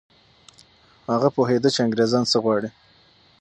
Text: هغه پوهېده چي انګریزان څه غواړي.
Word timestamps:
هغه 1.11 1.29
پوهېده 1.35 1.69
چي 1.75 1.79
انګریزان 1.85 2.23
څه 2.31 2.37
غواړي. 2.43 2.69